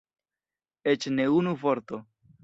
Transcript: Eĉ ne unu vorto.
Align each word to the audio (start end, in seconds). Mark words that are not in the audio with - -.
Eĉ 0.93 1.05
ne 1.17 1.27
unu 1.41 1.53
vorto. 1.65 2.01